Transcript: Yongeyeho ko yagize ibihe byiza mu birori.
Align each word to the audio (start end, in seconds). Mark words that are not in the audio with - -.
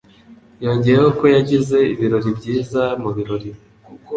Yongeyeho 0.63 1.07
ko 1.19 1.25
yagize 1.35 1.77
ibihe 1.93 2.27
byiza 2.37 2.81
mu 3.01 3.09
birori. 3.15 3.49